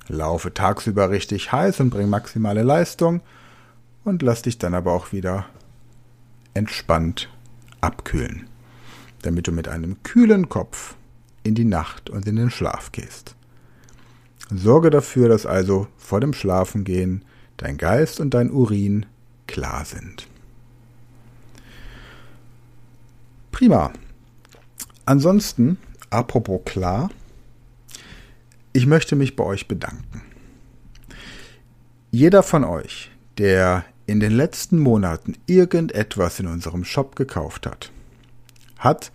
laufe 0.08 0.54
tagsüber 0.54 1.10
richtig 1.10 1.52
heiß 1.52 1.80
und 1.80 1.90
bring 1.90 2.10
maximale 2.10 2.64
Leistung 2.64 3.22
und 4.04 4.22
lass 4.22 4.42
dich 4.42 4.58
dann 4.58 4.74
aber 4.74 4.94
auch 4.94 5.12
wieder 5.12 5.46
entspannt 6.54 7.30
abkühlen, 7.82 8.48
damit 9.22 9.48
du 9.48 9.52
mit 9.52 9.68
einem 9.68 10.02
kühlen 10.04 10.50
Kopf 10.50 10.96
in 11.44 11.56
die 11.56 11.66
Nacht 11.66 12.10
und 12.10 12.28
in 12.28 12.36
den 12.36 12.50
Schlaf 12.50 12.92
gehst. 12.92 13.36
Sorge 14.50 14.90
dafür, 14.90 15.30
dass 15.30 15.46
also 15.46 15.88
vor 15.98 16.20
dem 16.20 16.34
Schlafengehen 16.34 17.24
dein 17.58 17.78
Geist 17.78 18.20
und 18.20 18.34
dein 18.34 18.52
Urin 18.52 19.06
klar 19.48 19.86
sind. 19.86 20.28
Prima. 23.52 23.92
Ansonsten, 25.06 25.78
apropos 26.10 26.62
klar, 26.66 27.10
ich 28.74 28.88
möchte 28.88 29.16
mich 29.16 29.36
bei 29.36 29.44
euch 29.44 29.68
bedanken. 29.68 30.22
Jeder 32.12 32.44
von 32.44 32.64
euch, 32.64 33.12
der 33.38 33.86
in 34.06 34.20
den 34.20 34.34
letzten 34.34 34.80
Monaten 34.80 35.36
irgendetwas 35.46 36.40
in 36.40 36.48
unserem 36.48 36.84
Shop 36.84 37.16
gekauft 37.16 37.66
hat, 37.66 37.92
hat 38.78 39.12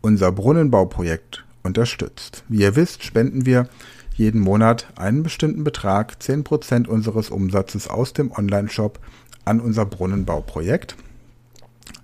unser 0.00 0.32
Brunnenbauprojekt 0.32 1.44
unterstützt. 1.62 2.44
Wie 2.48 2.60
ihr 2.60 2.76
wisst, 2.76 3.04
spenden 3.04 3.46
wir 3.46 3.68
jeden 4.14 4.40
Monat 4.40 4.86
einen 4.96 5.22
bestimmten 5.22 5.62
Betrag, 5.62 6.16
10% 6.20 6.86
unseres 6.86 7.30
Umsatzes 7.30 7.88
aus 7.88 8.14
dem 8.14 8.32
Online-Shop 8.32 8.98
an 9.44 9.60
unser 9.60 9.84
Brunnenbauprojekt. 9.84 10.96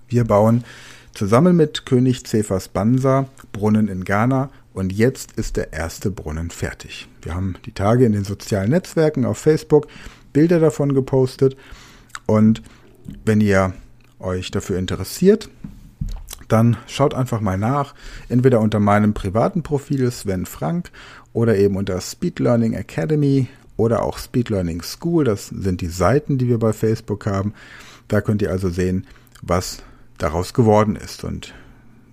Wir 0.09 0.25
bauen 0.25 0.65
zusammen 1.15 1.57
mit 1.57 1.87
König 1.87 2.27
Cephas 2.27 2.69
Bansa 2.69 3.29
Brunnen 3.53 3.89
in 3.89 4.05
Ghana 4.05 4.51
und 4.75 4.93
jetzt 4.93 5.33
ist 5.33 5.57
der 5.57 5.73
erste 5.73 6.11
Brunnen 6.11 6.51
fertig. 6.51 7.09
Wir 7.23 7.35
haben 7.35 7.57
die 7.67 7.73
Tage 7.73 8.05
in 8.05 8.13
den 8.13 8.25
sozialen 8.25 8.71
Netzwerken 8.71 9.25
auf 9.25 9.39
Facebook 9.39 9.87
Bilder 10.33 10.61
davon 10.61 10.95
gepostet. 10.95 11.57
Und 12.27 12.63
wenn 13.25 13.41
ihr 13.41 13.75
euch 14.19 14.51
dafür 14.51 14.79
interessiert, 14.79 15.51
dann 16.49 16.77
schaut 16.87 17.15
einfach 17.15 17.41
mal 17.41 17.59
nach. 17.59 17.95
Entweder 18.29 18.61
unter 18.61 18.81
meinem 18.81 19.15
privaten 19.15 19.63
Profil 19.63 20.11
Sven 20.11 20.47
Frank 20.47 20.91
oder 21.33 21.57
eben 21.57 21.77
unter 21.77 22.01
Speed 22.01 22.39
Learning 22.39 22.75
Academy 22.75 23.49
oder 23.77 24.03
auch 24.03 24.19
Speed 24.19 24.51
Learning 24.51 24.83
School. 24.83 25.25
Das 25.25 25.49
sind 25.49 25.81
die 25.81 25.89
Seiten, 25.89 26.39
die 26.39 26.49
wir 26.49 26.59
bei 26.59 26.73
Facebook 26.73 27.27
haben. 27.27 27.55
Da 28.09 28.21
könnt 28.21 28.43
ihr 28.43 28.51
also 28.51 28.69
sehen, 28.69 29.07
was 29.41 29.83
daraus 30.19 30.55
geworden 30.55 30.97
ist. 30.97 31.25
Und 31.25 31.55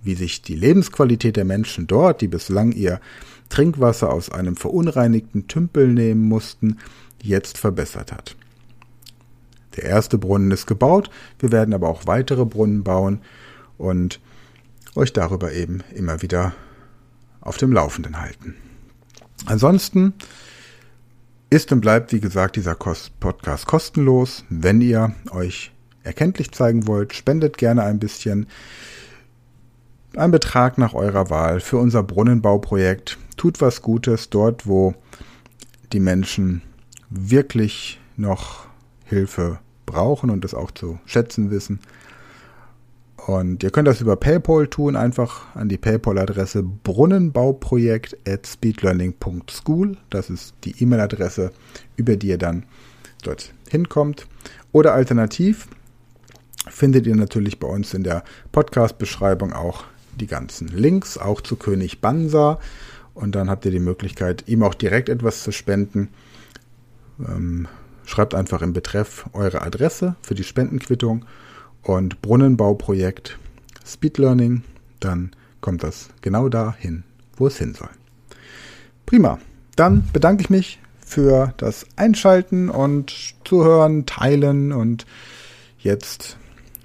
wie 0.02 0.14
sich 0.14 0.42
die 0.42 0.56
Lebensqualität 0.56 1.36
der 1.36 1.44
Menschen 1.44 1.86
dort, 1.86 2.20
die 2.20 2.28
bislang 2.28 2.72
ihr 2.72 3.00
Trinkwasser 3.48 4.12
aus 4.12 4.30
einem 4.30 4.56
verunreinigten 4.56 5.48
Tümpel 5.48 5.88
nehmen 5.88 6.28
mussten, 6.28 6.78
jetzt 7.22 7.58
verbessert 7.58 8.12
hat. 8.12 8.36
Der 9.76 9.84
erste 9.84 10.18
Brunnen 10.18 10.50
ist 10.50 10.66
gebaut, 10.66 11.10
wir 11.38 11.52
werden 11.52 11.74
aber 11.74 11.88
auch 11.88 12.06
weitere 12.06 12.44
Brunnen 12.44 12.82
bauen 12.82 13.20
und 13.78 14.20
euch 14.94 15.12
darüber 15.12 15.52
eben 15.52 15.82
immer 15.94 16.22
wieder 16.22 16.54
auf 17.40 17.56
dem 17.56 17.72
Laufenden 17.72 18.20
halten. 18.20 18.56
Ansonsten 19.46 20.14
ist 21.50 21.72
und 21.72 21.80
bleibt, 21.80 22.12
wie 22.12 22.20
gesagt, 22.20 22.56
dieser 22.56 22.74
Podcast 22.76 23.66
kostenlos. 23.66 24.44
Wenn 24.48 24.80
ihr 24.80 25.14
euch 25.30 25.72
erkenntlich 26.02 26.52
zeigen 26.52 26.86
wollt, 26.86 27.14
spendet 27.14 27.58
gerne 27.58 27.82
ein 27.82 27.98
bisschen. 27.98 28.46
Ein 30.16 30.32
Betrag 30.32 30.76
nach 30.76 30.92
eurer 30.92 31.30
Wahl 31.30 31.60
für 31.60 31.78
unser 31.78 32.02
Brunnenbauprojekt. 32.02 33.16
Tut 33.36 33.60
was 33.60 33.80
Gutes 33.80 34.28
dort, 34.28 34.66
wo 34.66 34.94
die 35.92 36.00
Menschen 36.00 36.62
wirklich 37.10 38.00
noch 38.16 38.66
Hilfe 39.04 39.60
brauchen 39.86 40.30
und 40.30 40.42
das 40.42 40.52
auch 40.52 40.72
zu 40.72 40.98
schätzen 41.06 41.52
wissen. 41.52 41.78
Und 43.26 43.62
ihr 43.62 43.70
könnt 43.70 43.86
das 43.86 44.00
über 44.00 44.16
PayPal 44.16 44.66
tun, 44.66 44.96
einfach 44.96 45.54
an 45.54 45.68
die 45.68 45.78
PayPal-Adresse 45.78 46.64
brunnenbauprojekt 46.64 48.16
at 48.26 48.48
speedlearning.school. 48.48 49.96
Das 50.10 50.28
ist 50.28 50.54
die 50.64 50.82
E-Mail-Adresse, 50.82 51.52
über 51.96 52.16
die 52.16 52.28
ihr 52.28 52.38
dann 52.38 52.64
dort 53.22 53.52
hinkommt. 53.68 54.26
Oder 54.72 54.92
alternativ 54.92 55.68
findet 56.68 57.06
ihr 57.06 57.14
natürlich 57.14 57.60
bei 57.60 57.68
uns 57.68 57.94
in 57.94 58.02
der 58.02 58.24
Podcast-Beschreibung 58.50 59.52
auch 59.52 59.84
die 60.18 60.26
ganzen 60.26 60.68
Links, 60.68 61.18
auch 61.18 61.40
zu 61.40 61.56
König 61.56 62.00
Bansa. 62.00 62.58
Und 63.14 63.34
dann 63.34 63.50
habt 63.50 63.64
ihr 63.64 63.70
die 63.70 63.80
Möglichkeit, 63.80 64.44
ihm 64.46 64.62
auch 64.62 64.74
direkt 64.74 65.08
etwas 65.08 65.42
zu 65.42 65.52
spenden. 65.52 66.08
Ähm, 67.18 67.68
schreibt 68.04 68.34
einfach 68.34 68.62
im 68.62 68.72
Betreff 68.72 69.28
eure 69.32 69.62
Adresse 69.62 70.16
für 70.22 70.34
die 70.34 70.44
Spendenquittung 70.44 71.24
und 71.82 72.22
Brunnenbauprojekt 72.22 73.38
Speed 73.84 74.18
Learning. 74.18 74.62
Dann 75.00 75.30
kommt 75.60 75.82
das 75.82 76.08
genau 76.20 76.48
dahin, 76.48 77.04
wo 77.36 77.46
es 77.46 77.58
hin 77.58 77.74
soll. 77.74 77.90
Prima. 79.06 79.38
Dann 79.76 80.08
bedanke 80.12 80.42
ich 80.42 80.50
mich 80.50 80.80
für 81.04 81.54
das 81.56 81.86
Einschalten 81.96 82.68
und 82.68 83.34
Zuhören, 83.44 84.04
Teilen 84.04 84.72
und 84.72 85.06
jetzt 85.78 86.36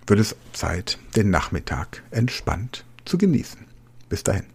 wird 0.08 0.20
es 0.20 0.36
Zeit, 0.54 0.98
den 1.16 1.30
Nachmittag 1.30 2.04
entspannt 2.12 2.85
zu 3.06 3.18
genießen. 3.18 3.60
Bis 4.10 4.24
dahin. 4.24 4.55